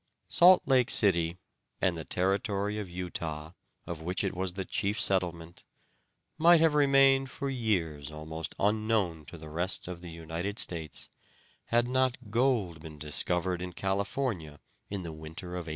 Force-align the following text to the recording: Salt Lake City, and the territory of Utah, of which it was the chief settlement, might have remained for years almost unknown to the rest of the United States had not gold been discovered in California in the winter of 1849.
Salt 0.29 0.63
Lake 0.65 0.89
City, 0.89 1.37
and 1.79 1.95
the 1.95 2.03
territory 2.03 2.79
of 2.79 2.89
Utah, 2.89 3.51
of 3.85 4.01
which 4.01 4.23
it 4.23 4.35
was 4.35 4.53
the 4.53 4.65
chief 4.65 4.99
settlement, 4.99 5.63
might 6.39 6.59
have 6.59 6.73
remained 6.73 7.29
for 7.29 7.51
years 7.51 8.09
almost 8.09 8.55
unknown 8.57 9.25
to 9.25 9.37
the 9.37 9.51
rest 9.51 9.87
of 9.87 10.01
the 10.01 10.09
United 10.09 10.57
States 10.57 11.07
had 11.65 11.87
not 11.87 12.31
gold 12.31 12.79
been 12.79 12.97
discovered 12.97 13.61
in 13.61 13.73
California 13.73 14.59
in 14.89 15.03
the 15.03 15.13
winter 15.13 15.49
of 15.49 15.67
1849. 15.67 15.69